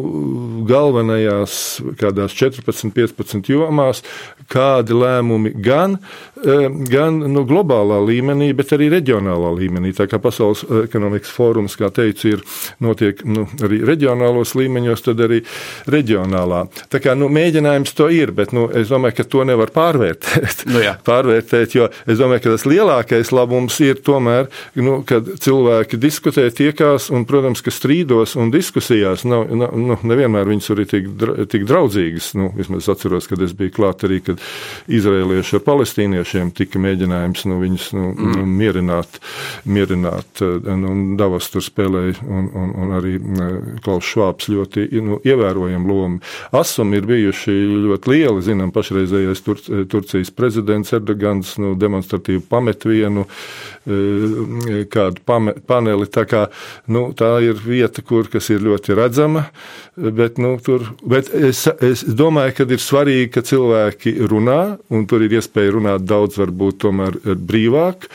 [0.68, 1.56] galvenajās,
[2.00, 4.02] kādās 14, 15 jomās,
[4.52, 5.98] kādi lēmumi gan,
[6.42, 9.94] eh, gan nu, globālā līmenī, bet arī reģionālā līmenī.
[9.96, 12.42] Tā kā Pasaules ekonomikas fórums, kā teicu, ir
[12.80, 15.42] notiek nu, arī reģionālos līmeņos, tad arī
[15.86, 16.66] reģionālā.
[16.92, 20.66] Tā kā nu, mēģinājums to ir, bet nu, es domāju, ka to nevar pārvērtēt.
[20.66, 20.96] Nu, jā.
[21.08, 21.31] pārvērtēt,
[21.76, 27.26] jo es domāju, ka tas lielākais labums ir tomēr, nu, kad cilvēki diskutē, tiekās un,
[27.28, 31.08] protams, ka strīdos un diskusijās nav, nav nu, nevienmēr viņas arī tik,
[31.52, 32.32] tik draudzīgas.
[32.38, 34.42] Nu, vismaz es atceros, kad es biju klāt arī, kad
[34.92, 38.36] izrēlieši ar palestīniešiem tika mēģinājums nu, viņus nu, mm.
[38.38, 39.20] nu, mierināt,
[39.64, 43.16] mierināt nu, Davos tur spēlēja un, un, un arī
[43.84, 46.20] Klaus Švāps ļoti nu, ievērojama loma.
[46.56, 47.54] Asum ir bijuši
[47.88, 49.58] ļoti lieli, zinām, pašreizējais Tur,
[49.90, 51.11] Turcijas prezidents Erdogans
[51.62, 53.26] nu, demonstratīvi pamet vienu
[53.84, 56.06] kādu pame, paneli.
[56.12, 56.42] Tā, kā,
[56.92, 59.46] nu, tā ir vieta, kur, kas ir ļoti redzama,
[59.96, 64.60] bet, nu, tur, bet es, es domāju, ka ir svarīgi, ka cilvēki runā,
[64.92, 68.06] un tur ir iespēja runāt daudz, varbūt tomēr brīvāk,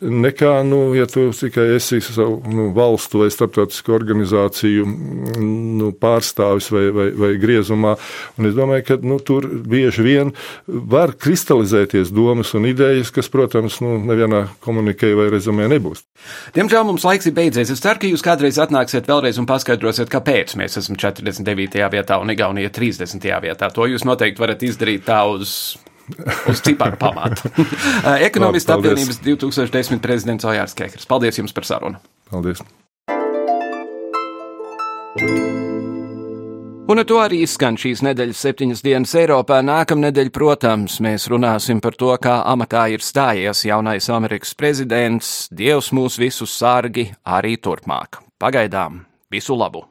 [0.00, 6.86] nekā, nu, ja tu tikai esi savu nu, valstu vai starptautisku organizāciju nu, pārstāvis vai,
[6.94, 7.96] vai, vai griezumā.
[8.38, 10.32] Un es domāju, ka nu, tur bieži vien
[10.66, 16.04] var kristalizēties domas un idejas, kas, protams, nu, nevienā komunikē vai rezumē nebūs.
[16.56, 17.72] Diemžēl mums laiks ir beidzies.
[17.74, 21.82] Es ceru, ka jūs kādreiz atnāksiet vēlreiz un paskaidrosiet, kāpēc mēs esam 49.
[21.92, 23.26] vietā un Igaunija 30.
[23.44, 23.72] vietā.
[23.74, 25.76] To jūs noteikti varat izdarīt tā uz
[26.46, 27.50] uz ciparu pamata.
[28.28, 31.08] Ekonomistu apvienības 2010 prezidents Ojārs Kekers.
[31.10, 32.02] Paldies jums par sarunu.
[32.30, 32.62] Paldies.
[36.86, 39.56] Un ar to arī izskan šīs nedēļas septiņas dienas Eiropā.
[39.66, 45.48] Nākamnedēļ, protams, mēs runāsim par to, kā amatā ir stājies jaunais Amerikas prezidents.
[45.50, 48.20] Dievs mūs visus sargi arī turpmāk.
[48.38, 49.02] Pagaidām
[49.34, 49.82] visu labu!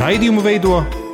[0.00, 0.80] Raidījumu veido